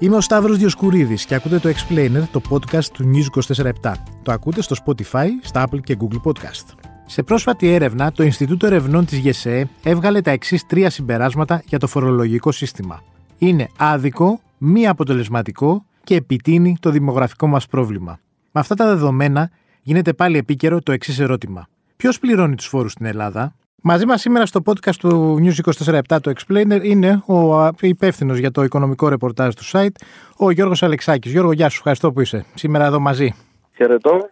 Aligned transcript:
Είμαι 0.00 0.16
ο 0.16 0.20
Σταύρος 0.20 0.58
Διοσκουρίδης 0.58 1.24
και 1.24 1.34
ακούτε 1.34 1.58
το 1.58 1.68
Explainer, 1.68 2.22
το 2.32 2.40
podcast 2.50 2.84
του 2.84 3.10
News 3.12 3.54
24 3.56 3.92
Το 4.22 4.32
ακούτε 4.32 4.62
στο 4.62 4.76
Spotify, 4.84 5.26
στα 5.42 5.68
Apple 5.68 5.80
και 5.80 5.96
Google 6.00 6.20
Podcast. 6.24 6.76
Σε 7.06 7.22
πρόσφατη 7.22 7.68
έρευνα, 7.68 8.12
το 8.12 8.22
Ινστιτούτο 8.22 8.66
Ερευνών 8.66 9.04
της 9.04 9.18
ΓΕΣΕΕ 9.18 9.68
έβγαλε 9.82 10.20
τα 10.20 10.30
εξής 10.30 10.66
τρία 10.66 10.90
συμπεράσματα 10.90 11.62
για 11.66 11.78
το 11.78 11.86
φορολογικό 11.86 12.52
σύστημα. 12.52 13.02
Είναι 13.38 13.68
άδικο, 13.78 14.40
μη 14.58 14.86
αποτελεσματικό 14.86 15.84
και 16.04 16.14
επιτείνει 16.14 16.76
το 16.80 16.90
δημογραφικό 16.90 17.46
μας 17.46 17.66
πρόβλημα. 17.66 18.18
Με 18.52 18.60
αυτά 18.60 18.74
τα 18.74 18.86
δεδομένα, 18.86 19.50
γίνεται 19.82 20.12
πάλι 20.12 20.38
επίκαιρο 20.38 20.82
το 20.82 20.92
εξής 20.92 21.18
ερώτημα. 21.18 21.68
Ποιος 21.96 22.18
πληρώνει 22.18 22.54
τους 22.54 22.66
φόρους 22.66 22.92
στην 22.92 23.06
Ελλάδα, 23.06 23.54
Μαζί 23.82 24.06
μας 24.06 24.20
σήμερα 24.20 24.46
στο 24.46 24.60
podcast 24.64 24.94
του 24.94 25.38
News 25.42 25.84
24 25.86 26.00
το 26.22 26.32
Explainer 26.36 26.80
είναι 26.82 27.22
ο 27.26 27.68
υπεύθυνος 27.80 28.38
για 28.38 28.50
το 28.50 28.62
οικονομικό 28.62 29.08
ρεπορτάζ 29.08 29.54
του 29.54 29.64
site, 29.72 29.94
ο 30.36 30.50
Γιώργος 30.50 30.82
Αλεξάκης. 30.82 31.32
Γιώργο, 31.32 31.52
γεια 31.52 31.68
σου, 31.68 31.76
ευχαριστώ 31.76 32.12
που 32.12 32.20
είσαι 32.20 32.44
σήμερα 32.54 32.84
εδώ 32.84 33.00
μαζί. 33.00 33.34
Χαιρετώ. 33.76 34.28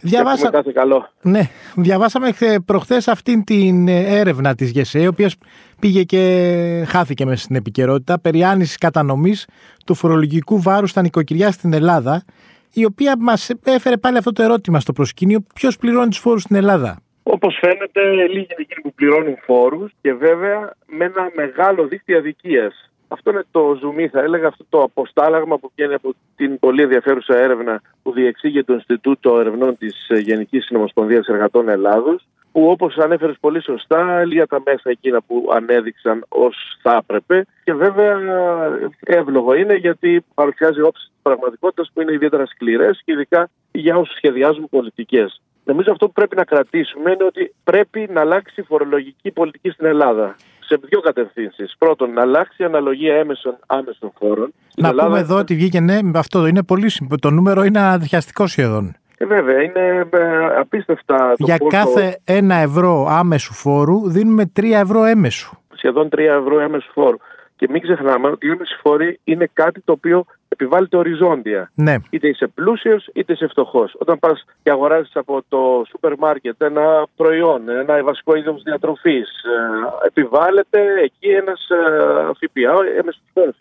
Διαβάσα... 0.00 0.50
Κάθε 0.50 0.70
καλό. 0.74 1.08
Ναι, 1.22 1.48
διαβάσαμε 1.74 2.30
προχθές 2.64 3.08
αυτήν 3.08 3.44
την 3.44 3.88
έρευνα 3.88 4.54
της 4.54 4.70
ΓΕΣΕ, 4.70 5.00
η 5.00 5.06
οποία 5.06 5.30
πήγε 5.78 6.02
και 6.02 6.84
χάθηκε 6.88 7.24
μέσα 7.24 7.42
στην 7.42 7.56
επικαιρότητα, 7.56 8.20
περί 8.20 8.44
άνησης 8.44 8.78
κατανομής 8.78 9.46
του 9.86 9.94
φορολογικού 9.94 10.62
βάρους 10.62 10.90
στα 10.90 11.02
νοικοκυριά 11.02 11.50
στην 11.50 11.72
Ελλάδα, 11.72 12.24
η 12.72 12.84
οποία 12.84 13.14
μας 13.18 13.50
έφερε 13.64 13.96
πάλι 13.96 14.16
αυτό 14.16 14.32
το 14.32 14.42
ερώτημα 14.42 14.80
στο 14.80 14.92
προσκήνιο, 14.92 15.40
ποιος 15.54 15.76
πληρώνει 15.76 16.08
τους 16.08 16.18
φόρους 16.18 16.42
στην 16.42 16.56
Ελλάδα; 16.56 16.98
Όπως 17.22 17.58
φαίνεται, 17.60 18.00
λίγοι 18.10 18.30
είναι 18.30 18.46
εκείνοι 18.56 18.80
που 18.82 18.92
πληρώνουν 18.94 19.36
φόρους 19.42 19.92
και 20.00 20.14
βέβαια 20.14 20.72
με 20.86 21.04
ένα 21.04 21.30
μεγάλο 21.34 21.86
δίκτυο 21.86 22.18
αδικίας. 22.18 22.90
Αυτό 23.08 23.30
είναι 23.30 23.44
το 23.50 23.76
ζουμί, 23.80 24.08
θα 24.08 24.20
έλεγα, 24.20 24.46
αυτό 24.48 24.64
το 24.68 24.82
αποστάλαγμα 24.82 25.58
που 25.58 25.70
βγαίνει 25.76 25.94
από 25.94 26.14
την 26.36 26.58
πολύ 26.58 26.82
ενδιαφέρουσα 26.82 27.38
έρευνα 27.38 27.82
που 28.02 28.12
διεξήγει 28.12 28.64
το 28.64 28.72
Ινστιτούτο 28.72 29.38
Ερευνών 29.40 29.78
της 29.78 30.06
Γενικής 30.08 30.64
Συνομοσπονδίας 30.64 31.26
Εργατών 31.26 31.68
Ελλάδος, 31.68 32.26
που 32.52 32.70
όπως 32.70 32.98
ανέφερες 32.98 33.36
πολύ 33.40 33.62
σωστά, 33.62 34.24
λίγα 34.24 34.46
τα 34.46 34.62
μέσα 34.64 34.90
εκείνα 34.90 35.22
που 35.22 35.50
ανέδειξαν 35.52 36.24
ως 36.28 36.78
θα 36.82 36.96
έπρεπε. 37.02 37.46
Και 37.64 37.72
βέβαια 37.72 38.18
εύλογο 39.00 39.54
είναι 39.54 39.74
γιατί 39.74 40.24
παρουσιάζει 40.34 40.80
όψεις 40.80 41.06
της 41.06 41.18
πραγματικότητας 41.22 41.90
που 41.94 42.00
είναι 42.00 42.12
ιδιαίτερα 42.12 42.46
σκληρές 42.46 43.02
και 43.04 43.12
ειδικά 43.12 43.48
για 43.72 43.96
όσους 43.96 44.16
σχεδιάζουν 44.16 44.68
πολιτικές. 44.68 45.40
Νομίζω 45.64 45.92
αυτό 45.92 46.06
που 46.06 46.12
πρέπει 46.12 46.36
να 46.36 46.44
κρατήσουμε 46.44 47.10
είναι 47.10 47.24
ότι 47.24 47.54
πρέπει 47.64 48.08
να 48.12 48.20
αλλάξει 48.20 48.60
η 48.60 48.62
φορολογική 48.62 49.30
πολιτική 49.30 49.70
στην 49.70 49.86
Ελλάδα. 49.86 50.36
Σε 50.60 50.80
δύο 50.82 51.00
κατευθύνσεις. 51.00 51.74
Πρώτον, 51.78 52.12
να 52.12 52.20
αλλάξει 52.20 52.62
η 52.62 52.64
αναλογία 52.64 53.14
έμεσων 53.14 53.56
άμεσων 53.66 54.12
φόρων. 54.18 54.52
Να 54.76 54.88
Ελλάδα... 54.88 55.08
πούμε 55.08 55.20
εδώ 55.20 55.36
ότι 55.36 55.54
βγήκε 55.54 55.80
ναι, 55.80 55.98
αυτό 56.14 56.46
είναι 56.46 56.62
πολύ 56.62 56.90
Το 57.20 57.30
νούμερο 57.30 57.64
είναι 57.64 57.80
αδειαστικό 57.80 58.46
σχεδόν. 58.46 58.96
Ε, 59.18 59.26
βέβαια, 59.26 59.62
είναι 59.62 60.08
ε, 60.10 60.58
απίστευτα. 60.58 61.34
Το 61.38 61.44
Για 61.44 61.58
κάθε 61.68 62.20
ένα 62.24 62.54
ευρώ 62.54 63.06
άμεσου 63.10 63.52
φόρου 63.52 64.10
δίνουμε 64.10 64.46
τρία 64.46 64.78
ευρώ 64.78 65.04
έμεσου. 65.04 65.56
Σχεδόν 65.74 66.08
τρία 66.08 66.34
ευρώ 66.34 66.60
έμεσου 66.60 66.92
φόρου. 66.92 67.16
Και 67.56 67.66
μην 67.70 67.82
ξεχνάμε 67.82 68.28
ότι 68.28 68.46
η 68.46 68.50
έμεση 68.50 68.78
φόρη 68.82 69.20
είναι 69.24 69.50
κάτι 69.52 69.80
το 69.80 69.92
οποίο 69.92 70.24
επιβάλλεται 70.48 70.96
οριζόντια. 70.96 71.70
Ναι. 71.74 71.96
Είτε 72.10 72.28
είσαι 72.28 72.46
πλούσιος 72.46 73.08
είτε 73.12 73.32
είσαι 73.32 73.46
φτωχός. 73.46 73.94
Όταν 73.98 74.18
πας 74.18 74.44
και 74.62 74.70
αγοράζεις 74.70 75.16
από 75.16 75.44
το 75.48 75.84
σούπερ 75.88 76.18
μάρκετ 76.18 76.62
ένα 76.62 77.06
προϊόν, 77.16 77.68
ένα 77.68 78.02
βασικό 78.04 78.36
είδος 78.36 78.62
διατροφής, 78.62 79.28
ε, 79.28 80.06
επιβάλλεται 80.06 80.80
εκεί 81.02 81.28
ένας 81.28 81.68
ε, 81.68 82.30
ΦΠΑ, 82.38 82.98
έμεσο 82.98 83.20
φόρο 83.32 83.52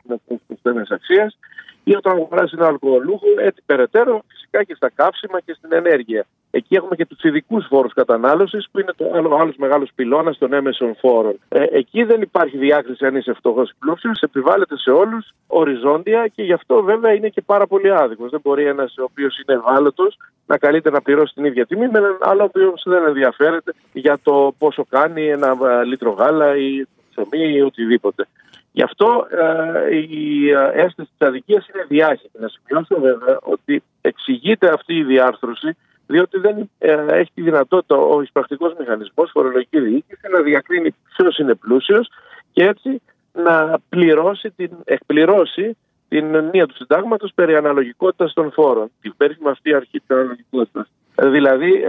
είναι 0.65 0.85
αξίας 0.89 1.37
ή 1.83 1.95
όταν 1.95 2.13
αγοράζει 2.13 2.55
ένα 2.57 2.67
αλκοολούχο, 2.67 3.27
έτσι 3.37 3.61
περαιτέρω 3.65 4.21
φυσικά 4.27 4.63
και 4.63 4.75
στα 4.75 4.89
καύσιμα 4.95 5.39
και 5.39 5.53
στην 5.53 5.73
ενέργεια. 5.73 6.25
Εκεί 6.51 6.75
έχουμε 6.75 6.95
και 6.95 7.05
τους 7.05 7.23
ειδικούς 7.23 7.65
φόρους 7.69 7.93
κατανάλωσης, 7.93 8.67
που 8.71 8.79
είναι 8.79 8.93
το 8.95 9.11
άλλο 9.13 9.35
άλλος 9.35 9.55
μεγάλος 9.55 9.91
πυλώνας 9.95 10.37
των 10.37 10.53
έμεσων 10.53 10.95
φόρων. 10.95 11.39
Ε, 11.49 11.63
εκεί 11.71 12.03
δεν 12.03 12.21
υπάρχει 12.21 12.57
διάκριση 12.57 13.05
αν 13.05 13.15
είσαι 13.15 13.33
φτωχός 13.33 13.69
ή 13.69 13.73
πλούσιος, 13.79 14.21
επιβάλλεται 14.21 14.77
σε 14.77 14.91
όλους 14.91 15.33
οριζόντια 15.47 16.27
και 16.27 16.43
γι' 16.43 16.53
αυτό 16.53 16.83
βέβαια 16.83 17.13
είναι 17.13 17.29
και 17.29 17.41
πάρα 17.41 17.67
πολύ 17.67 17.91
άδικος. 17.91 18.29
Δεν 18.29 18.39
μπορεί 18.43 18.65
ένας 18.65 18.97
ο 18.97 19.03
οποίος 19.03 19.39
είναι 19.39 19.57
ευάλωτος 19.57 20.17
να 20.45 20.57
καλείται 20.57 20.89
να 20.89 21.01
πληρώσει 21.01 21.33
την 21.33 21.45
ίδια 21.45 21.65
τιμή 21.65 21.87
με 21.87 21.97
έναν 21.97 22.17
άλλο 22.19 22.41
ο 22.41 22.45
οποίος 22.45 22.83
δεν 22.85 23.07
ενδιαφέρεται 23.07 23.73
για 23.93 24.19
το 24.23 24.53
πόσο 24.57 24.85
κάνει 24.89 25.27
ένα 25.27 25.57
ε, 25.79 25.83
λίτρο 25.83 26.11
γάλα 26.11 26.57
ή 26.57 26.87
ψωμί 27.09 27.53
ή 27.53 27.61
οτιδήποτε. 27.61 28.27
Γι' 28.71 28.83
αυτό 28.83 29.27
ε, 29.29 29.95
η 29.95 30.49
ε, 30.49 30.69
αίσθηση 30.73 31.09
της 31.17 31.27
αδικίας 31.27 31.67
είναι 31.67 31.85
διάχυτη. 31.87 32.39
Να 32.39 32.47
σημειώσω 32.47 32.99
βέβαια 32.99 33.37
ότι 33.41 33.83
εξηγείται 34.01 34.73
αυτή 34.73 34.93
η 34.97 35.03
διάρθρωση 35.03 35.77
διότι 36.07 36.39
δεν 36.39 36.69
ε, 36.77 37.05
έχει 37.09 37.31
τη 37.33 37.41
δυνατότητα 37.41 37.95
ο 37.95 38.21
εισπρακτικός 38.21 38.73
μηχανισμός, 38.79 39.29
φορολογική 39.33 39.79
διοίκηση, 39.79 40.27
να 40.31 40.41
διακρίνει 40.41 40.95
ποιος 41.15 41.37
είναι 41.37 41.55
πλούσιος 41.55 42.09
και 42.51 42.63
έτσι 42.63 43.01
να 43.33 43.79
πληρώσει 43.89 44.51
την, 44.51 44.71
εκπληρώσει 44.83 45.77
την 46.09 46.35
ενία 46.35 46.65
του 46.65 46.75
συντάγματος 46.75 47.31
περί 47.35 47.55
αναλογικότητας 47.55 48.33
των 48.33 48.51
φόρων. 48.51 48.91
Την 49.01 49.13
περίφημη 49.17 49.49
αυτή 49.49 49.73
αρχή 49.73 49.99
τη 49.99 50.05
αναλογικότητα. 50.07 50.87
Δηλαδή, 51.15 51.83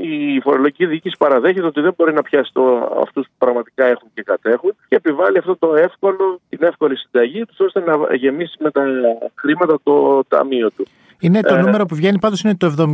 η 0.00 0.40
φορολογική 0.40 0.86
διοίκηση 0.86 1.16
παραδέχεται 1.18 1.66
ότι 1.66 1.80
δεν 1.80 1.94
μπορεί 1.96 2.12
να 2.12 2.22
πιάσει 2.22 2.52
αυτούς 3.02 3.26
που 3.26 3.32
πραγματικά 3.38 3.84
έχουν 3.84 4.08
και 4.14 4.22
κατέχουν 4.22 4.74
και 4.88 4.96
επιβάλλει 4.96 5.38
αυτό 5.38 5.56
το 5.56 5.74
εύκολο, 5.74 6.40
την 6.48 6.62
εύκολη 6.62 6.96
συνταγή 6.96 7.44
τους 7.44 7.60
ώστε 7.60 7.80
να 7.80 8.14
γεμίσει 8.14 8.56
με 8.58 8.70
τα 8.70 8.84
χρήματα 9.34 9.78
το 9.82 10.24
ταμείο 10.28 10.70
του. 10.70 10.86
Είναι 11.20 11.40
το 11.40 11.54
ε, 11.54 11.60
νούμερο 11.60 11.86
που 11.86 11.94
βγαίνει 11.94 12.18
πάντως 12.18 12.42
είναι 12.42 12.56
το 12.56 12.88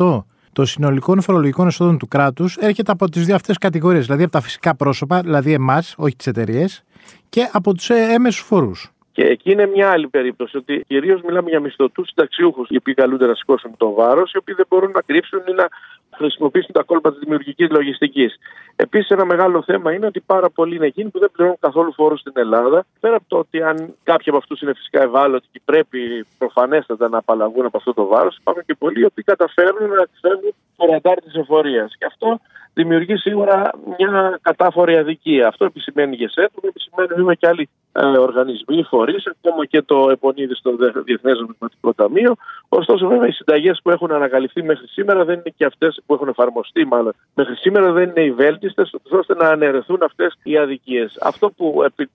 75% 0.00 0.22
των 0.52 0.66
συνολικών 0.66 1.20
φορολογικών 1.20 1.66
εσόδων 1.66 1.98
του 1.98 2.08
κράτους 2.08 2.56
έρχεται 2.56 2.92
από 2.92 3.08
τις 3.10 3.24
δύο 3.26 3.34
αυτές 3.34 3.58
κατηγορίες. 3.58 4.04
Δηλαδή 4.04 4.22
από 4.22 4.32
τα 4.32 4.40
φυσικά 4.40 4.76
πρόσωπα, 4.76 5.20
δηλαδή 5.20 5.52
εμάς, 5.52 5.94
όχι 5.98 6.16
τις 6.16 6.26
εταιρείες, 6.26 6.84
και 7.28 7.48
από 7.52 7.74
τους 7.74 7.90
έμεσους 7.90 8.42
φόρους. 8.42 8.94
Και 9.12 9.22
εκεί 9.22 9.50
είναι 9.50 9.66
μια 9.66 9.90
άλλη 9.90 10.08
περίπτωση, 10.08 10.56
ότι 10.56 10.84
κυρίως 10.86 11.20
μιλάμε 11.22 11.50
για 11.50 11.60
μισθωτούς 11.60 12.08
συνταξιούχους, 12.08 12.68
οι 12.68 12.76
οποίοι 12.76 12.94
καλούνται 12.94 13.26
να 13.26 13.34
σηκώσουν 13.34 13.76
το 13.76 13.92
βάρος, 13.92 14.32
οι 14.32 14.36
οποίοι 14.38 14.54
δεν 14.54 14.66
μπορούν 14.68 14.90
να 14.90 15.00
κρύψουν 15.00 15.40
ή 15.48 15.52
να 15.52 15.68
χρησιμοποιήσουν 16.16 16.72
τα 16.72 16.82
κόλπα 16.82 17.10
της 17.10 17.18
δημιουργικής 17.18 17.68
λογιστικής. 17.70 18.36
Επίσης, 18.76 19.08
ένα 19.08 19.24
μεγάλο 19.24 19.62
θέμα 19.62 19.92
είναι 19.92 20.06
ότι 20.06 20.20
πάρα 20.20 20.50
πολλοί 20.50 20.76
είναι 20.76 20.86
εκείνοι 20.86 21.10
που 21.10 21.18
δεν 21.18 21.30
πληρώνουν 21.32 21.58
καθόλου 21.60 21.92
φόρου 21.92 22.18
στην 22.18 22.32
Ελλάδα. 22.34 22.84
Πέρα 23.00 23.16
από 23.16 23.24
το 23.28 23.38
ότι 23.38 23.62
αν 23.62 23.94
κάποιοι 24.04 24.28
από 24.28 24.36
αυτούς 24.36 24.60
είναι 24.60 24.74
φυσικά 24.74 25.02
ευάλωτοι 25.02 25.46
και 25.52 25.60
πρέπει 25.64 26.26
προφανέστατα 26.38 27.08
να 27.08 27.18
απαλλαγούν 27.18 27.64
από 27.64 27.76
αυτό 27.76 27.94
το 27.94 28.06
βάρος, 28.06 28.36
υπάρχουν 28.36 28.62
και 28.66 28.74
πολλοί 28.74 29.00
οι 29.00 29.04
οποίοι 29.04 29.24
καταφέρνουν 29.24 29.88
να 29.88 30.02
εκφέρουν 30.02 30.54
το 30.76 30.86
ραντάρ 30.90 31.20
της 31.20 31.34
εφορίας. 31.34 31.94
Και 31.98 32.04
αυτό 32.04 32.40
δημιουργεί 32.74 33.16
σίγουρα 33.16 33.70
μια 33.98 34.38
κατάφορη 34.42 34.96
αδικία. 34.96 35.48
Αυτό 35.48 35.64
επισημαίνει 35.64 36.12
η 36.12 36.16
ΓΕΣΕΤ, 36.16 36.50
επισημαίνει 36.62 37.14
βέβαια 37.14 37.34
και 37.34 37.46
άλλοι 37.46 37.68
ε, 37.92 38.06
οργανισμοί, 38.06 38.82
φορείς, 38.82 39.26
ακόμα 39.26 39.66
και 39.66 39.82
το 39.82 40.10
επονίδι 40.10 40.54
στο 40.54 40.76
Διεθνές 41.04 41.38
Νομισματικό 41.38 41.94
Ταμείο. 41.94 42.34
Ωστόσο, 42.68 43.08
βέβαια, 43.08 43.28
οι 43.28 43.32
συνταγές 43.32 43.80
που 43.82 43.90
έχουν 43.90 44.12
ανακαλυφθεί 44.12 44.62
μέχρι 44.62 44.86
σήμερα 44.86 45.24
δεν 45.24 45.34
είναι 45.34 45.54
και 45.56 45.64
αυτές 45.64 46.02
που 46.06 46.14
έχουν 46.14 46.28
εφαρμοστεί, 46.28 46.84
μάλλον 46.84 47.12
μέχρι 47.34 47.54
σήμερα 47.54 47.92
δεν 47.92 48.08
είναι 48.08 48.20
οι 48.20 48.32
βέλτιστες, 48.32 48.94
ώστε 49.10 49.34
να 49.34 49.48
αναιρεθούν 49.48 50.02
αυτές 50.02 50.38
οι 50.42 50.56
αδικίες. 50.56 51.16
Αυτό 51.20 51.50
που 51.50 51.82
επι, 51.84 52.02
ε, 52.02 52.06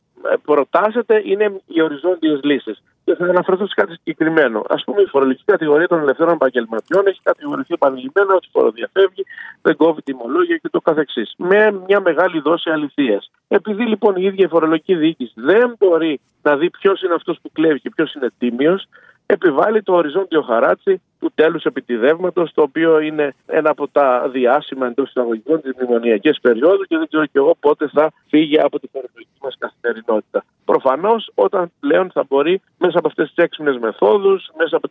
προτάσετε 0.46 1.22
είναι 1.26 1.62
οι 1.68 1.82
οριζόντιες 1.82 2.40
λύσεις. 2.44 2.84
Και 3.06 3.16
θα 3.16 3.26
αναφερθώ 3.26 3.68
σε 3.68 3.74
κάτι 3.76 3.94
συγκεκριμένο. 3.94 4.60
Α 4.60 4.76
πούμε, 4.84 5.02
η 5.02 5.06
φορολογική 5.06 5.44
κατηγορία 5.46 5.88
των 5.88 6.00
ελευθέρων 6.00 6.34
επαγγελματιών 6.34 7.08
έχει 7.08 7.20
κατηγορηθεί 7.24 7.74
επανειλημμένα 7.74 8.34
ότι 8.36 8.48
φοροδιαφεύγει, 8.52 9.24
δεν 9.62 9.76
κόβει 9.76 10.02
τιμολόγια 10.02 10.58
και 10.58 10.70
το 10.70 10.82
καθεξής. 10.82 11.34
Με 11.38 11.72
μια 11.88 12.02
μεγάλη 12.02 12.40
δόση 12.40 12.70
αληθείας. 12.70 13.32
Επειδή 13.48 13.84
λοιπόν 13.84 14.16
η 14.16 14.24
ίδια 14.24 14.46
η 14.46 14.50
φορολογική 14.50 14.96
διοίκηση 14.96 15.34
δεν 15.36 15.76
μπορεί 15.80 16.20
να 16.42 16.58
δει 16.58 16.70
ποιος 16.70 17.02
είναι 17.02 17.14
αυτός 17.14 17.40
που 17.42 17.52
κλέβει 17.52 17.80
και 17.80 17.90
ποιος 17.90 18.14
είναι 18.14 18.30
τίμιος, 18.38 18.88
επιβάλλει 19.26 19.84
το 19.84 19.94
οριζόντιο 19.94 20.42
χαράτσι 20.42 21.02
του 21.20 21.32
τέλους 21.36 21.64
επιτιδεύματος, 21.64 22.52
το 22.54 22.62
οποίο 22.62 23.00
είναι 23.00 23.34
ένα 23.46 23.70
από 23.70 23.88
τα 23.88 24.30
διάσημα 24.30 24.88
εντός 24.88 25.10
εισαγωγικών 25.10 25.62
της 25.62 25.72
μνημονιακής 25.78 26.40
περίοδου 26.42 26.84
και 26.84 26.98
δεν 26.98 27.08
ξέρω 27.08 27.26
και 27.26 27.38
εγώ 27.38 27.56
πότε 27.60 27.90
θα 27.94 28.12
φύγει 28.28 28.60
από 28.60 28.80
τη 28.80 28.88
φορολογική 28.92 29.38
μας 29.42 29.56
καθημερινότητα. 29.60 30.44
Προφανώς, 30.66 31.32
όταν 31.36 31.72
πλέον 31.80 32.12
θα 32.14 32.26
μπορεί 32.30 32.62
μέσα 32.78 32.98
από 32.98 33.08
αυτές 33.08 33.28
τις 33.28 33.44
έξυπνες 33.44 33.78
μεθόδους, 33.78 34.50
μέσα, 34.58 34.76
από 34.76 34.88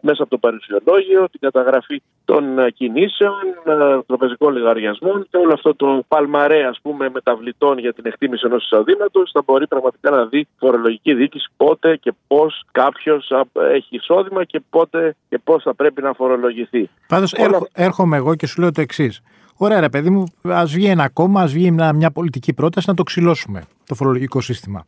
μέσα 0.00 0.22
από 0.22 0.30
το 0.30 0.38
παρουσιολόγιο, 0.38 1.28
την 1.30 1.40
καταγραφή 1.40 2.02
των 2.24 2.58
ε, 2.58 2.70
κινήσεων, 2.70 3.32
ε, 3.64 4.02
τραπεζικών 4.06 4.52
λογαριασμών 4.56 5.26
και 5.30 5.36
όλο 5.36 5.52
αυτό 5.52 5.74
το 5.74 6.02
παλμαρέ 6.08 6.66
ας 6.66 6.78
πούμε 6.82 7.08
μεταβλητών 7.08 7.78
για 7.78 7.92
την 7.92 8.06
εκτίμηση 8.06 8.42
ενός 8.46 8.64
εισοδήματος, 8.64 9.30
θα 9.32 9.42
μπορεί 9.46 9.66
πραγματικά 9.66 10.10
να 10.10 10.24
δει 10.26 10.48
φορολογική 10.58 11.14
διοίκηση 11.14 11.48
πότε 11.56 11.96
και 11.96 12.12
πώς 12.26 12.64
κάποιος 12.72 13.32
έχει 13.54 13.96
εισόδημα 13.96 14.44
και 14.44 14.60
πότε 14.70 15.14
και 15.28 15.38
πώς 15.58 15.66
θα 15.66 15.74
πρέπει 15.74 16.02
να 16.02 16.12
φορολογηθεί. 16.12 16.90
Πάντως 17.08 17.32
Όλα... 17.32 17.60
έρχομαι 17.72 18.16
εγώ 18.16 18.34
και 18.34 18.46
σου 18.46 18.60
λέω 18.60 18.72
το 18.72 18.80
εξής. 18.80 19.22
Ωραία, 19.56 19.80
ρε 19.80 19.88
παιδί 19.88 20.10
μου, 20.10 20.24
ας 20.42 20.72
βγει 20.72 20.86
ένα 20.86 21.08
κόμμα, 21.08 21.40
ας 21.40 21.52
βγει 21.52 21.70
μια, 21.70 21.92
μια 21.92 22.10
πολιτική 22.10 22.52
πρόταση 22.54 22.88
να 22.88 22.94
το 22.94 23.02
ξυλώσουμε 23.02 23.62
το 23.86 23.94
φορολογικό 23.94 24.40
σύστημα. 24.40 24.86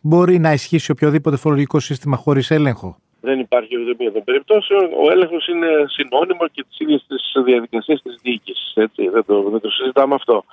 μπορεί 0.00 0.38
να 0.38 0.52
ισχύσει 0.52 0.90
οποιοδήποτε 0.90 1.36
φορολογικό 1.36 1.80
σύστημα 1.80 2.16
χωρίς 2.16 2.50
έλεγχο; 2.50 2.96
Δεν 3.20 3.38
υπάρχει 3.38 3.76
ουδέμια 3.76 4.12
των 4.12 4.24
περιπτώσεων. 4.24 4.84
Ο 5.04 5.10
έλεγχος 5.10 5.46
είναι 5.48 5.68
συνώνυμο 5.86 6.46
και 6.52 6.64
τη 6.68 6.84
ίδια 6.84 6.98
τη 6.98 7.42
διαδικασία 7.44 8.00
της 8.02 8.18
διοίκησης. 8.22 8.72
Δεν, 8.74 9.24
το, 9.26 9.42
δεν 9.50 9.60
το 9.60 9.70
συζητάμε 9.70 10.14
αυτό. 10.14 10.44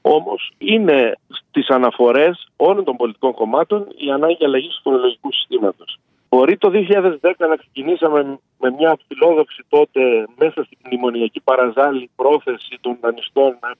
Όμως 0.00 0.52
είναι 0.58 1.18
στις 1.28 1.68
αναφορές 1.68 2.48
όλων 2.56 2.84
των 2.84 2.96
πολιτικών 2.96 3.32
κομμάτων 3.32 3.86
η 3.96 4.10
ανάγκη 4.10 4.44
αλλαγής 4.44 4.74
του 4.74 4.80
φορολογικού 4.82 5.32
συστήματος. 5.32 5.98
Μπορεί 6.30 6.56
το 6.56 6.70
2010 6.72 7.32
να 7.38 7.56
ξεκινήσαμε 7.56 8.38
με 8.58 8.70
μια 8.70 8.98
φιλόδοξη 9.08 9.64
τότε 9.68 10.26
μέσα 10.38 10.64
στην 10.64 10.78
μνημονιακή 10.86 11.40
παραζάλη 11.40 12.10
πρόθεση 12.16 12.78
των 12.80 12.98
δανειστών 13.00 13.58
να 13.60 13.70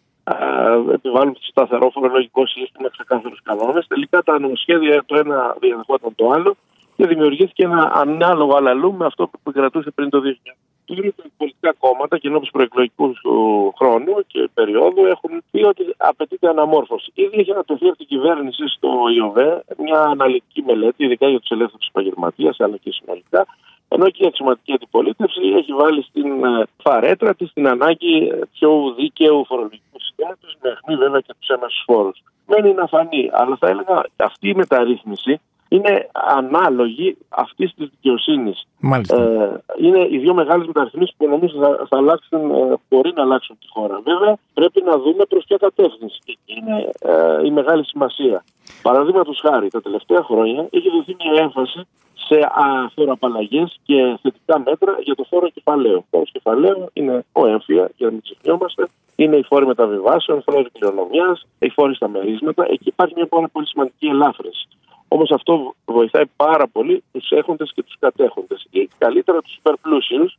επιβάλλουν 0.93 1.35
το 1.35 1.41
σταθερό 1.43 1.91
φορολογικό 1.91 2.47
σύστημα, 2.47 2.89
ξεκάθαρου 2.91 3.35
κανόνες. 3.43 3.87
Τελικά 3.87 4.23
τα 4.23 4.39
νομοσχέδια 4.39 5.03
το 5.07 5.17
ένα 5.17 5.57
διαδεχόταν 5.61 6.15
το 6.15 6.31
άλλο 6.31 6.57
και 6.97 7.07
δημιουργήθηκε 7.07 7.65
ένα 7.65 7.93
ανάλογο 7.95 8.57
αλαλού 8.57 8.93
με 8.95 9.07
αυτό 9.07 9.31
που 9.43 9.53
κρατούσε 9.53 9.91
πριν 9.91 10.11
το 10.11 10.21
2000. 10.21 10.70
Τώρα 10.95 11.13
τα 11.17 11.23
πολιτικά 11.37 11.73
κόμματα 11.79 12.19
και 12.19 12.29
ενώπιση 12.29 12.51
προεκλογικού 12.51 13.15
χρόνου 13.79 14.15
και 14.27 14.49
περίοδου 14.55 15.05
έχουν 15.05 15.43
πει 15.51 15.65
ότι 15.65 15.95
απαιτείται 15.97 16.49
αναμόρφωση. 16.49 17.11
Ήδη 17.15 17.39
έχει 17.41 17.51
ανατεθεί 17.51 17.87
από 17.87 17.97
την 17.97 18.07
κυβέρνηση 18.07 18.69
στο 18.69 18.89
ΙΟΒΕ 19.17 19.65
μια 19.79 20.01
αναλυτική 20.01 20.63
μελέτη, 20.63 21.05
ειδικά 21.05 21.29
για 21.29 21.41
τους 21.41 21.51
ελεύθερους 21.51 21.89
επαγγελματίες, 21.89 22.61
αλλά 22.61 22.77
και 22.77 22.91
συνολικά, 22.93 23.47
ενώ 23.89 24.11
και 24.11 24.25
η 24.25 24.27
αξιωματική 24.27 24.73
αντιπολίτευση 24.73 25.41
έχει 25.57 25.73
βάλει 25.73 26.03
στην 26.03 26.45
ε, 26.45 26.67
φαρέτρα 26.83 27.35
της 27.35 27.53
την 27.53 27.67
ανάγκη 27.69 28.33
πιο 28.53 28.95
δίκαιου 28.97 29.45
φορολογικού 29.47 29.99
συστήματος, 30.01 30.57
με 30.63 30.71
αιχμή 30.71 30.97
βέβαια 30.97 31.21
και 31.21 31.35
τους 31.39 31.49
έμεσους 31.49 31.83
φόρους. 31.87 32.23
Μένει 32.47 32.73
να 32.75 32.87
φανεί, 32.87 33.31
αλλά 33.33 33.57
θα 33.57 33.69
έλεγα 33.69 34.05
αυτή 34.17 34.49
η 34.49 34.55
μεταρρύθμιση 34.55 35.41
είναι 35.73 36.09
ανάλογη 36.13 37.17
αυτής 37.29 37.75
της 37.75 37.89
δικαιοσύνης. 37.91 38.67
Ε, 39.09 39.51
είναι 39.81 40.07
οι 40.11 40.19
δύο 40.19 40.35
μεγάλες 40.35 40.67
μεταρρυθμίσεις 40.67 41.15
που 41.17 41.29
νομίζω 41.29 41.59
θα, 41.59 41.87
θα 41.89 41.97
αλλάξουν, 41.97 42.51
ε, 42.51 42.77
μπορεί 42.89 43.13
να 43.17 43.23
αλλάξουν 43.23 43.57
τη 43.61 43.67
χώρα. 43.69 44.01
Βέβαια, 44.05 44.37
πρέπει 44.55 44.83
να 44.83 44.99
δούμε 44.99 45.25
προς 45.29 45.45
ποια 45.47 45.57
κατεύθυνση. 45.57 46.19
Και 46.25 46.37
εκεί 46.37 46.61
είναι 46.61 46.91
ε, 47.01 47.47
η 47.47 47.51
μεγάλη 47.51 47.85
σημασία. 47.85 48.45
Παραδείγματος 48.83 49.41
χάρη, 49.41 49.69
τα 49.69 49.81
τελευταία 49.81 50.23
χρόνια 50.23 50.69
έχει 50.71 50.91
δοθεί 50.91 51.17
μια 51.21 51.43
έμφαση 51.43 51.81
σε 52.15 52.39
φοροαπαλλαγέ 52.95 53.65
και 53.83 54.19
θετικά 54.23 54.59
μέτρα 54.59 54.97
για 55.01 55.15
το 55.15 55.25
φόρο 55.29 55.49
κεφαλαίου. 55.49 55.97
Το 55.97 56.07
φόρος 56.11 56.31
κεφαλαίου 56.33 56.91
είναι 56.93 57.25
ο 57.33 57.47
έμφυα, 57.47 57.91
για 57.97 58.07
να 58.07 58.13
μην 58.13 58.23
ξεχνιόμαστε, 58.23 58.89
είναι 59.17 59.37
οι 59.37 59.43
φόροι 59.43 59.67
μεταβιβάσεων, 59.67 60.43
φόροι 60.43 60.71
κληρονομιάς, 60.73 61.47
οι 61.59 61.71
φόροι 61.71 61.95
στα 61.95 62.09
μερίσματα. 62.09 62.67
Εκεί 62.71 62.89
υπάρχει 62.89 63.15
μια 63.17 63.27
πάρα 63.27 63.49
πολύ 63.49 63.67
σημαντική 63.67 64.07
ελάφρυνση. 64.07 64.69
Όμως 65.13 65.31
αυτό 65.31 65.75
βοηθάει 65.85 66.25
πάρα 66.37 66.67
πολύ 66.67 67.05
τους 67.13 67.31
έχοντες 67.31 67.73
και 67.75 67.83
τους 67.83 67.97
κατέχοντες. 67.99 68.67
Ή 68.71 68.89
καλύτερα 68.99 69.41
τους 69.41 69.57
υπερπλούσιου, 69.57 70.31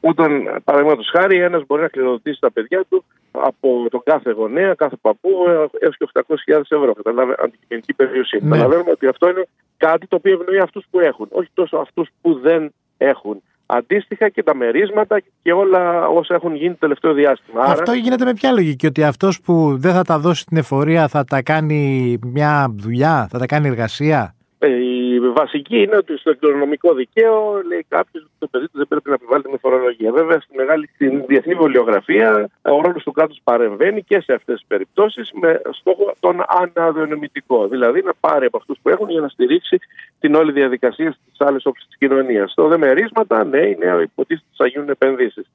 όταν 0.00 0.60
παραδείγματος 0.64 1.08
χάρη 1.08 1.38
ένας 1.38 1.66
μπορεί 1.66 1.82
να 1.82 1.88
κληροδοτήσει 1.88 2.40
τα 2.40 2.50
παιδιά 2.50 2.84
του 2.88 3.04
από 3.30 3.86
τον 3.90 4.02
κάθε 4.04 4.30
γονέα, 4.30 4.74
κάθε 4.74 4.96
παππού 5.00 5.30
έως 5.78 5.96
και 5.96 6.08
800.000 6.12 6.60
ευρώ. 6.68 6.92
Καταλάβει 6.94 7.34
αντικειμενική 7.38 7.94
περιουσία. 7.94 8.40
Ναι. 8.42 8.50
Καταλαβαίνουμε 8.50 8.90
ότι 8.90 9.06
αυτό 9.06 9.28
είναι 9.28 9.46
κάτι 9.76 10.06
το 10.06 10.16
οποίο 10.16 10.32
ευνοεί 10.40 10.58
αυτούς 10.58 10.84
που 10.90 11.00
έχουν, 11.00 11.28
όχι 11.30 11.48
τόσο 11.54 11.76
αυτούς 11.76 12.08
που 12.20 12.38
δεν 12.38 12.72
έχουν. 12.98 13.42
Αντίστοιχα 13.72 14.28
και 14.28 14.42
τα 14.42 14.54
μερίσματα 14.54 15.22
και 15.42 15.52
όλα 15.52 16.08
όσα 16.08 16.34
έχουν 16.34 16.54
γίνει 16.54 16.70
το 16.70 16.78
τελευταίο 16.78 17.12
διάστημα. 17.12 17.62
Αυτό 17.62 17.92
γίνεται 17.92 18.24
με 18.24 18.32
ποια 18.32 18.52
λογική, 18.52 18.86
ότι 18.86 19.02
αυτός 19.02 19.40
που 19.40 19.76
δεν 19.78 19.92
θα 19.92 20.02
τα 20.02 20.18
δώσει 20.18 20.40
στην 20.40 20.56
εφορία 20.56 21.08
θα 21.08 21.24
τα 21.24 21.42
κάνει 21.42 22.18
μια 22.22 22.74
δουλειά, 22.78 23.28
θα 23.30 23.38
τα 23.38 23.46
κάνει 23.46 23.68
εργασία; 23.68 24.34
Ε, 24.58 24.68
η 24.68 24.89
βασική 25.28 25.82
είναι 25.82 25.96
ότι 25.96 26.16
στο 26.16 26.30
οικονομικό 26.30 26.94
δικαίωμα 26.94 27.62
λέει 27.66 27.86
κάποιος 27.88 28.22
ότι 28.22 28.32
το 28.38 28.46
παιδί 28.46 28.64
του 28.64 28.78
δεν 28.78 28.88
πρέπει 28.88 29.08
να 29.08 29.14
επιβάλλεται 29.14 29.50
με 29.50 29.58
φορολογία. 29.58 30.12
Βέβαια, 30.12 30.40
στη 30.40 30.56
μεγάλη 30.56 30.90
στην 30.94 31.24
διεθνή 31.26 31.54
βιβλιογραφία, 31.54 32.50
ο 32.62 32.80
ρόλος 32.80 33.02
του 33.02 33.12
κράτους 33.12 33.40
παρεμβαίνει 33.44 34.02
και 34.02 34.20
σε 34.20 34.32
αυτές 34.32 34.58
τις 34.58 34.66
περιπτώσεις 34.66 35.30
με 35.32 35.60
στόχο 35.70 36.14
τον 36.20 36.36
αναδιονομητικό. 36.46 37.68
Δηλαδή 37.68 38.02
να 38.02 38.14
πάρει 38.20 38.46
από 38.46 38.56
αυτούς 38.56 38.78
που 38.82 38.88
έχουν 38.88 39.10
για 39.10 39.20
να 39.20 39.28
στηρίξει 39.28 39.78
την 40.20 40.34
όλη 40.34 40.52
διαδικασία 40.52 41.12
στις 41.12 41.40
άλλες 41.46 41.66
όψει 41.66 41.86
της 41.86 41.96
κοινωνίας. 41.96 42.50
Στο 42.50 42.68
δε 42.68 42.76
μερίσματα, 42.78 43.44
ναι, 43.44 43.58
είναι 43.58 43.86
υποτίθεται 44.02 44.46
ότι 44.48 44.56
θα 44.56 44.66
γίνουν 44.66 44.88
επενδύσεις. 44.88 45.46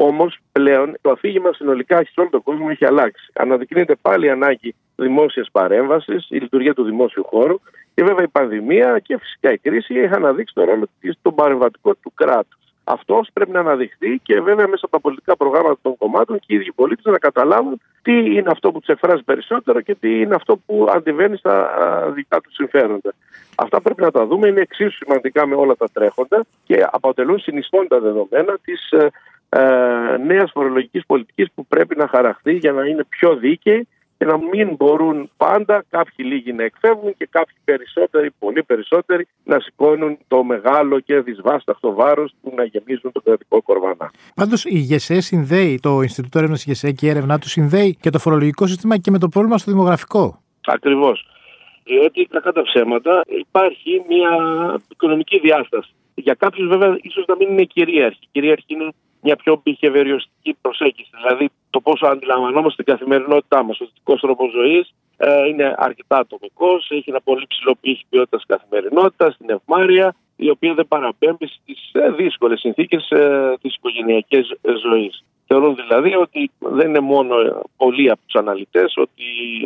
Όμως 0.00 0.38
πλέον 0.52 0.96
το 1.00 1.10
αφήγημα 1.10 1.52
συνολικά 1.52 1.96
σε 1.96 2.12
όλο 2.16 2.28
τον 2.30 2.42
κόσμο 2.42 2.66
έχει 2.70 2.84
αλλάξει. 2.84 3.30
Αναδεικνύεται 3.34 3.94
πάλι 4.02 4.26
η 4.26 4.30
ανάγκη 4.30 4.74
δημόσιας 4.96 5.48
παρέμβασης, 5.52 6.26
η 6.30 6.36
λειτουργία 6.36 6.74
του 6.74 6.84
δημόσιου 6.84 7.24
χώρου 7.24 7.60
και 7.94 8.04
βέβαια 8.04 8.24
η 8.24 8.28
πανδημία 8.28 8.98
και 8.98 9.18
φυσικά 9.18 9.52
η 9.52 9.58
κρίση 9.58 9.94
έχει 9.94 10.14
αναδείξει 10.14 10.54
το 10.54 10.64
ρόλο 10.64 10.88
των 11.22 11.34
παρεμβατικών 11.34 11.96
του 12.02 12.12
κράτους. 12.14 12.58
Αυτός 12.84 13.28
πρέπει 13.32 13.50
να 13.50 13.60
αναδειχθεί 13.60 14.20
και 14.22 14.40
βέβαια 14.40 14.68
μέσα 14.68 14.84
από 14.84 14.90
τα 14.90 15.00
πολιτικά 15.00 15.36
προγράμματα 15.36 15.78
των 15.82 15.96
κομμάτων 15.96 16.38
και 16.38 16.46
οι 16.46 16.54
ίδιοι 16.54 16.72
πολίτες 16.72 17.04
να 17.04 17.18
καταλάβουν 17.18 17.80
τι 18.02 18.12
είναι 18.12 18.50
αυτό 18.50 18.72
που 18.72 18.78
τους 18.78 18.88
εκφράζει 18.88 19.22
περισσότερο 19.22 19.80
και 19.80 19.94
τι 19.94 20.20
είναι 20.20 20.34
αυτό 20.34 20.56
που 20.66 20.86
αντιβαίνει 20.90 21.36
στα 21.36 21.70
δικά 22.14 22.40
τους 22.40 22.54
συμφέροντα. 22.54 23.14
Αυτά 23.56 23.80
πρέπει 23.80 24.02
να 24.02 24.10
τα 24.10 24.26
δούμε, 24.26 24.48
είναι 24.48 24.60
εξίσου 24.60 24.96
σημαντικά 24.96 25.46
με 25.46 25.54
όλα 25.54 25.76
τα 25.76 25.88
τρέχοντα 25.92 26.44
και 26.64 26.86
αποτελούν 26.90 27.38
συνιστώντα 27.38 28.00
δεδομένα 28.00 28.58
της 28.64 28.90
ε, 28.90 29.10
ε, 29.50 29.77
νέας 30.16 30.50
φορολογικής 30.50 31.06
πολιτικής 31.06 31.48
που 31.54 31.66
πρέπει 31.66 31.96
να 31.96 32.08
χαραχθεί 32.08 32.52
για 32.52 32.72
να 32.72 32.84
είναι 32.84 33.04
πιο 33.08 33.36
δίκαιη 33.36 33.88
και 34.18 34.24
να 34.24 34.38
μην 34.38 34.74
μπορούν 34.76 35.30
πάντα 35.36 35.84
κάποιοι 35.90 36.26
λίγοι 36.28 36.52
να 36.52 36.64
εκφεύγουν 36.64 37.14
και 37.16 37.28
κάποιοι 37.30 37.56
περισσότεροι, 37.64 38.30
πολύ 38.38 38.62
περισσότεροι, 38.62 39.28
να 39.44 39.60
σηκώνουν 39.60 40.18
το 40.28 40.44
μεγάλο 40.44 41.00
και 41.00 41.20
δυσβάσταχτο 41.20 41.94
βάρος 41.94 42.34
που 42.42 42.52
να 42.56 42.64
γεμίζουν 42.64 43.12
το 43.12 43.20
κρατικό 43.20 43.62
κορβανά. 43.62 44.10
Πάντως 44.34 44.64
η 44.64 44.78
ΓΕΣΕ 44.78 45.20
συνδέει, 45.20 45.78
το 45.82 46.00
Ινστιτούτο 46.00 46.38
Έρευνας 46.38 46.64
ΓΕΣΕ 46.64 46.92
και 46.92 47.06
η 47.06 47.08
έρευνά 47.08 47.38
του 47.38 47.48
συνδέει 47.48 47.96
και 48.00 48.10
το 48.10 48.18
φορολογικό 48.18 48.66
σύστημα 48.66 48.96
και 48.96 49.10
με 49.10 49.18
το 49.18 49.28
πρόβλημα 49.28 49.58
στο 49.58 49.70
δημογραφικό. 49.70 50.42
Ακριβώς. 50.66 51.26
Διότι 51.84 52.24
κακά 52.30 52.52
τα 52.52 52.62
ψέματα 52.62 53.24
υπάρχει 53.26 54.02
μια 54.08 54.30
οικονομική 54.90 55.38
διάσταση. 55.38 55.90
Για 56.14 56.34
κάποιους, 56.34 56.68
βέβαια, 56.68 56.98
ίσως 57.00 57.24
να 57.26 57.36
μην 57.36 57.48
είναι 57.48 57.64
κυρίαρχη. 57.64 58.18
Η 58.22 58.28
κυρίαρχη 58.32 58.64
είναι 58.66 58.88
μια 59.22 59.36
πιο 59.36 59.62
behaviouristic 59.66 60.52
προσέγγιση. 60.60 61.10
Δηλαδή 61.22 61.50
το 61.70 61.80
πόσο 61.80 62.06
αντιλαμβανόμαστε 62.06 62.82
την 62.82 62.92
καθημερινότητά 62.94 63.62
μας. 63.62 63.80
Ο 63.80 63.84
δυτικό 63.84 64.14
τρόπος 64.14 64.50
ζωής 64.52 64.94
ε, 65.16 65.48
είναι 65.48 65.74
αρκετά 65.76 66.16
ατομικός, 66.16 66.90
έχει 66.90 67.10
ένα 67.10 67.20
πολύ 67.20 67.46
ψηλό 67.48 67.74
πύχη 67.80 68.04
ποιότητας 68.10 68.44
καθημερινότητας, 68.46 69.34
στην 69.34 69.50
ευμάρεια, 69.50 70.14
η 70.36 70.50
οποία 70.50 70.74
δεν 70.74 70.88
παραπέμπει 70.88 71.46
στις 71.46 71.90
ε, 71.92 72.10
δύσκολες 72.10 72.60
συνθήκες 72.60 73.10
ε, 73.10 73.54
της 73.60 73.74
οικογενειακής 73.74 74.52
ζωής. 74.82 75.24
Θεωρούν 75.46 75.74
δηλαδή 75.74 76.14
ότι 76.14 76.50
δεν 76.58 76.88
είναι 76.88 77.00
μόνο 77.00 77.34
πολλοί 77.76 78.10
από 78.10 78.20
τους 78.26 78.34
αναλυτές 78.34 78.96
ότι 78.96 79.22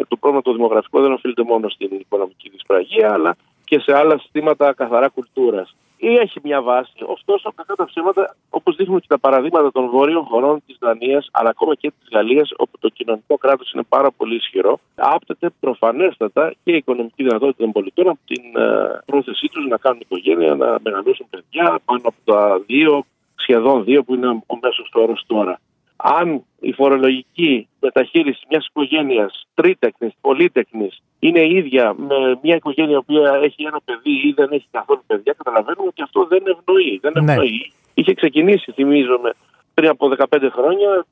το 0.09 0.17
πρόβλημα 0.17 0.43
το 0.43 0.53
δημογραφικό 0.53 1.01
δεν 1.01 1.13
οφείλεται 1.13 1.43
μόνο 1.43 1.69
στην 1.69 1.89
οικονομική 1.93 2.49
δυσπραγία, 2.49 3.13
αλλά 3.13 3.37
και 3.65 3.79
σε 3.79 3.97
άλλα 3.97 4.19
συστήματα 4.19 4.73
καθαρά 4.73 5.09
κουλτούρας 5.09 5.75
ή 5.82 5.82
έχει 6.09 6.41
μια 6.43 6.63
βάση. 6.63 6.93
Ωστόσο, 7.07 7.53
κατά 7.55 7.75
τα 7.75 7.85
ψέματα, 7.85 8.37
όπως 8.51 8.77
δείχνουν 8.77 9.01
και 9.01 9.07
τα 9.09 9.19
παραδείγματα 9.19 9.73
των 9.73 9.89
βόρειων 9.89 10.25
χωρών 10.25 10.63
της 10.67 10.77
Δανίας, 10.81 11.29
αλλά 11.33 11.49
ακόμα 11.49 11.75
και 11.75 11.93
της 11.99 12.09
Γαλλίας, 12.13 12.51
όπου 12.57 12.79
το 12.79 12.89
κοινωνικό 12.89 13.37
κράτος 13.37 13.73
είναι 13.73 13.83
πάρα 13.89 14.11
πολύ 14.11 14.35
ισχυρό, 14.35 14.79
άπτεται 14.95 15.51
προφανέστατα 15.61 16.55
και 16.65 16.73
η 16.73 16.77
οικονομική 16.77 17.23
δυνατότητα 17.23 17.63
των 17.63 17.73
πολιτών 17.73 18.09
από 18.09 18.19
την 18.27 18.43
uh, 18.57 18.99
πρόθεσή 19.07 19.47
τους 19.53 19.67
να 19.67 19.77
κάνουν 19.77 20.01
οικογένεια, 20.01 20.55
να 20.55 20.79
μεγαλώσουν 20.83 21.27
παιδιά 21.31 21.81
πάνω 21.85 22.01
από 22.05 22.17
τα 22.25 22.61
δύο, 22.67 23.05
σχεδόν 23.35 23.85
δύο, 23.85 24.05
που 24.05 24.15
είναι 24.15 24.29
ο 24.29 24.59
μέσος 24.63 24.91
όρος 24.93 25.25
τώρα 25.27 25.61
αν 26.03 26.45
η 26.61 26.73
φορολογική 26.73 27.69
μεταχείριση 27.81 28.41
μιας 28.51 28.67
οικογένειας 28.67 29.47
τρίτεκνη, 29.55 30.15
πολύτεκνη 30.21 30.91
είναι 31.19 31.47
ίδια 31.49 31.95
με 31.95 32.39
μια 32.43 32.55
οικογένεια 32.55 33.03
που 33.03 33.17
έχει 33.43 33.63
ένα 33.65 33.81
παιδί 33.85 34.11
ή 34.11 34.33
δεν 34.37 34.49
έχει 34.51 34.67
καθόλου 34.71 35.03
παιδιά, 35.07 35.35
καταλαβαίνουμε 35.37 35.89
ότι 35.89 36.03
αυτό 36.03 36.27
δεν 36.27 36.43
ευνοεί. 36.47 36.99
Δεν 37.03 37.13
ναι. 37.25 37.33
ευνοεί. 37.33 37.73
Είχε 37.95 38.15
ξεκινήσει, 38.15 38.73
θυμίζομαι, 38.73 39.31
πριν 39.75 39.89
από 39.89 40.11
15 40.31 40.49
χρόνια 40.53 41.07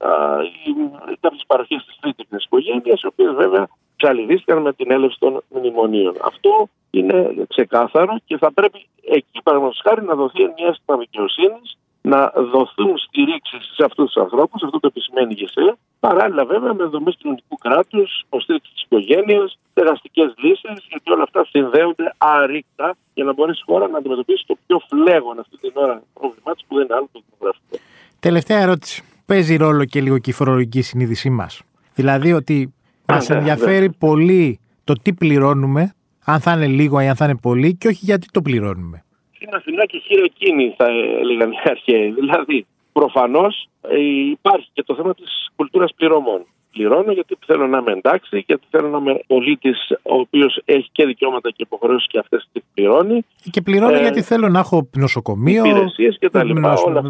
κάποιες 1.21 1.45
παροχές 1.47 1.85
της 1.87 1.99
τρίτεκνη 2.01 2.39
οικογένειας, 2.45 3.01
οι 3.01 3.07
οποίες 3.07 3.33
βέβαια 3.35 3.69
ψαλιδίστηκαν 3.97 4.63
με 4.63 4.73
την 4.73 4.91
έλευση 4.91 5.19
των 5.19 5.43
μνημονίων. 5.49 6.15
Αυτό 6.23 6.69
είναι 6.91 7.35
ξεκάθαρο 7.49 8.17
και 8.25 8.37
θα 8.37 8.53
πρέπει 8.53 8.87
εκεί, 9.05 9.43
παραδείγματος 9.43 9.83
χάρη, 9.85 10.03
να 10.05 10.15
δοθεί 10.15 10.43
μια 10.43 10.67
αίσθημα 10.69 10.97
δικαιοσύνης 10.99 11.79
να 12.03 12.33
δοθούν 12.53 12.99
στηρίξει 12.99 13.57
σε 13.77 13.85
αυτούς 13.85 14.13
τους 14.13 14.23
ανθρώπους, 14.23 14.63
αυτό 14.63 14.81
το 14.81 14.87
επισημαίνει 14.87 15.33
η 15.33 15.37
ΓΕΣΕ, 15.41 15.77
παράλληλα 16.01 16.45
βέβαια 16.45 16.75
με 16.75 16.85
δομές 16.85 17.17
κοινωνικού 17.19 17.57
κράτους, 17.57 18.23
υποστήριξη 18.27 18.73
της 18.73 18.83
οικογένειας, 18.83 19.59
τεραστικές 19.75 20.35
λύσεις, 20.37 20.87
γιατί 20.89 21.11
όλα 21.13 21.23
αυτά 21.23 21.47
συνδέονται 21.51 22.15
αρρήκτα 22.19 22.97
για 23.15 23.25
να 23.25 23.33
μπορέσει 23.33 23.61
η 23.67 23.73
χώρα 23.73 23.89
να 23.89 23.99
αντιμετωπίσει 23.99 24.45
το 24.47 24.57
πιο 24.67 24.81
φλέγον 24.89 25.39
αυτή 25.39 25.57
την 25.57 25.73
ώρα 25.75 26.03
πρόβλημά 26.15 26.53
της 26.55 26.65
που 26.69 26.75
δεν 26.75 26.85
είναι 26.85 26.95
άλλο 26.95 27.09
το 27.13 27.21
δημογραφικό. 27.29 27.77
Τελευταία 28.21 28.59
ερώτηση. 28.59 29.05
Παίζει 29.27 29.57
ρόλο 29.57 29.85
και 29.85 30.01
λίγο 30.01 30.19
και 30.19 30.31
η 30.31 30.33
φορολογική 30.33 30.83
συνείδησή 30.83 31.31
μας. 31.31 31.63
Δηλαδή 31.95 32.33
ότι 32.33 32.75
μας 33.07 33.29
ναι, 33.29 33.37
ενδιαφέρει 33.37 33.93
πολύ 33.93 34.61
το 34.85 34.95
τι 35.03 35.13
πληρώνουμε 35.13 35.95
αν 36.25 36.41
θα 36.41 36.53
είναι 36.53 36.67
λίγο 36.67 37.01
ή 37.01 37.09
αν 37.09 37.17
θα 37.17 37.25
είναι 37.25 37.37
πολύ 37.37 37.75
και 37.75 37.89
όχι 37.89 38.01
γιατί 38.03 38.27
το 38.31 38.43
πληρώνουμε. 38.43 39.05
Είναι 39.43 39.57
Αθηνά 39.57 39.85
και 39.87 39.99
χείρο 39.99 40.25
εκείνη, 40.25 40.75
θα 40.77 40.87
έλεγαν 41.21 41.51
οι 41.51 41.57
αρχαίοι. 41.65 42.11
Δηλαδή, 42.11 42.67
προφανώς 42.93 43.69
ε, 43.81 43.99
υπάρχει 44.31 44.69
και 44.73 44.83
το 44.83 44.95
θέμα 44.95 45.15
της 45.15 45.51
κουλτούρας 45.57 45.93
πληρωμών. 45.97 46.47
Πληρώνω 46.73 47.13
γιατί 47.13 47.37
θέλω 47.47 47.67
να 47.67 47.79
είμαι 47.79 47.93
εντάξει, 47.93 48.45
γιατί 48.47 48.67
θέλω 48.71 48.89
να 48.89 48.99
είμαι 48.99 49.21
πολίτης 49.27 49.91
ο 50.03 50.15
οποίος 50.15 50.63
έχει 50.65 50.89
και 50.93 51.05
δικαιώματα 51.07 51.51
και 51.51 51.63
υποχρεώσεις 51.63 52.09
και 52.09 52.19
αυτές 52.19 52.49
τις 52.53 52.63
πληρώνει. 52.75 53.25
Και 53.51 53.61
πληρώνω 53.61 53.97
ε, 53.97 54.01
γιατί 54.01 54.23
θέλω 54.23 54.49
να 54.49 54.59
έχω 54.59 54.89
νοσοκομείο, 54.97 55.65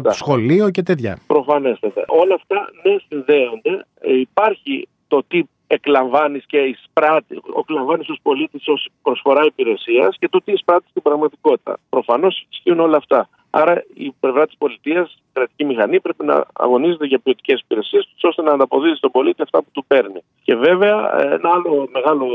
σχολείο 0.09 0.69
και 0.69 0.81
τέτοια. 0.81 1.19
Προφανέστατα. 1.27 2.03
Όλα 2.07 2.35
αυτά 2.35 2.69
ναι 2.83 2.97
συνδέονται. 3.07 3.85
Ε, 3.99 4.19
υπάρχει 4.19 4.87
το 5.07 5.23
τι 5.27 5.43
εκλαμβάνεις 5.77 6.45
και 6.45 6.57
εισπράττει, 6.57 7.41
εκλαμβάνεις 7.59 8.09
ω 8.09 8.15
πολίτη 8.21 8.71
ως 8.71 8.89
προσφορά 9.01 9.45
υπηρεσίας 9.45 10.17
και 10.19 10.27
το 10.29 10.41
τι 10.41 10.51
εισπράττεις 10.51 10.89
στην 10.89 11.01
πραγματικότητα. 11.01 11.77
Προφανώς 11.89 12.45
ισχύουν 12.51 12.79
όλα 12.79 12.97
αυτά. 12.97 13.29
Άρα 13.49 13.83
η 13.93 14.13
πλευρά 14.19 14.45
της 14.45 14.55
πολιτείας, 14.57 15.13
η 15.13 15.29
κρατική 15.33 15.65
μηχανή, 15.65 15.99
πρέπει 15.99 16.25
να 16.25 16.45
αγωνίζεται 16.53 17.05
για 17.05 17.19
ποιοτικές 17.19 17.59
υπηρεσίες, 17.59 18.13
ώστε 18.21 18.41
να 18.41 18.51
ανταποδίδει 18.51 18.95
στον 18.95 19.11
πολίτη 19.11 19.41
αυτά 19.41 19.59
που 19.63 19.69
του 19.71 19.85
παίρνει. 19.87 20.21
Και 20.43 20.55
βέβαια, 20.55 20.95
ένα 21.21 21.49
άλλο 21.55 21.89
μεγάλο 21.91 22.27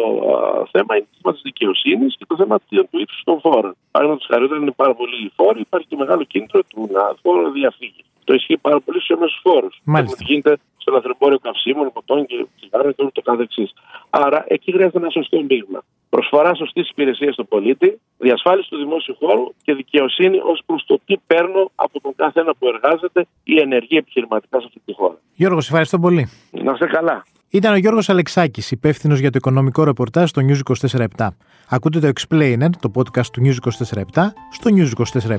θέμα 0.72 0.96
είναι 0.96 1.06
το 1.10 1.18
θέμα 1.22 1.32
της 1.32 1.42
δικαιοσύνης 1.42 2.16
και 2.18 2.24
το 2.28 2.36
θέμα 2.36 2.58
του 2.90 2.98
ύψου 2.98 3.24
των 3.24 3.40
φόρων. 3.40 3.76
Παραδείγματος 3.90 4.28
χάρη, 4.30 4.44
όταν 4.44 4.62
είναι 4.62 4.70
πάρα 4.70 4.94
πολλοί 4.94 5.24
οι 5.24 5.32
φόροι, 5.36 5.60
υπάρχει 5.60 5.86
και 5.86 5.96
μεγάλο 5.96 6.22
κίνητρο 6.22 6.60
του 6.62 6.88
να 6.92 7.14
φόρο 7.22 7.50
διαφύγει. 7.50 8.04
Το 8.26 8.34
ισχύει 8.34 8.58
πάρα 8.66 8.80
πολύ 8.80 8.98
στους 9.00 9.16
έμεσους 9.16 9.40
φόρους. 9.42 9.74
Μάλιστα. 9.84 10.24
Γίνεται 10.28 10.56
στο 10.76 10.90
λαθρεμπόριο 10.92 11.38
καυσίμων, 11.38 11.92
ποτών 11.92 12.26
και 12.26 12.46
τσιγάρων 12.56 12.94
και 12.94 13.04
ούτω 13.04 13.20
καθεξής. 13.20 13.70
Άρα 14.10 14.44
εκεί 14.48 14.72
χρειάζεται 14.72 14.98
ένα 14.98 15.10
σωστό 15.10 15.42
μείγμα. 15.48 15.80
Προσφορά 16.08 16.54
σωστής 16.54 16.90
υπηρεσίας 16.90 17.34
στον 17.34 17.46
πολίτη, 17.48 18.00
διασφάλιση 18.18 18.68
του 18.70 18.76
δημόσιου 18.76 19.16
χώρου 19.20 19.44
και 19.62 19.74
δικαιοσύνη 19.74 20.38
ως 20.52 20.62
προς 20.66 20.84
το 20.86 21.00
τι 21.04 21.14
παίρνω 21.26 21.70
από 21.74 22.00
τον 22.00 22.12
κάθε 22.16 22.40
ένα 22.40 22.52
που 22.58 22.66
εργάζεται 22.74 23.26
ή 23.44 23.60
ενεργεί 23.60 23.96
επιχειρηματικά 23.96 24.60
σε 24.60 24.64
αυτή 24.66 24.80
τη 24.84 24.92
χώρα. 24.94 25.18
Γιώργος, 25.34 25.66
ευχαριστώ 25.66 25.98
πολύ. 25.98 26.28
Να 26.50 26.72
είστε 26.72 26.86
καλά. 26.86 27.24
Ήταν 27.50 27.72
ο 27.72 27.76
Γιώργος 27.76 28.08
Αλεξάκης, 28.08 28.70
υπεύθυνος 28.70 29.18
για 29.18 29.30
το 29.30 29.36
οικονομικό 29.38 29.84
ρεπορτάζ 29.84 30.28
στο 30.28 30.42
News 30.48 30.60
24 30.90 31.28
Ακούτε 31.68 32.00
το 32.00 32.08
Explainer, 32.08 32.68
το 32.80 32.90
podcast 32.94 33.26
του 33.32 33.42
News 33.44 33.56
24 33.94 34.32
στο 34.52 34.70
News 34.76 34.90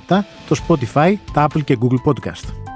24 0.07 0.23
το 0.47 0.55
Spotify, 0.67 1.13
τα 1.33 1.47
Apple 1.47 1.63
και 1.63 1.77
Google 1.81 2.11
Podcast. 2.11 2.66